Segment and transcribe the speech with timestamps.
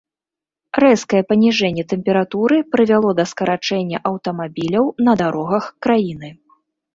[0.83, 6.35] Рэзкае паніжэнне тэмпературы прывяло да скарачэння аўтамабіляў на дарогах краіны.